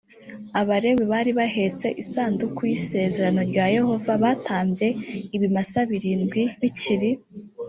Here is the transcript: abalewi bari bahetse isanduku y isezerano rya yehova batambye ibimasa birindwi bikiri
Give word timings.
abalewi 0.59 1.03
bari 1.13 1.31
bahetse 1.39 1.87
isanduku 2.03 2.59
y 2.69 2.73
isezerano 2.79 3.41
rya 3.51 3.65
yehova 3.75 4.11
batambye 4.23 4.87
ibimasa 5.35 5.79
birindwi 5.89 6.41
bikiri 6.61 7.11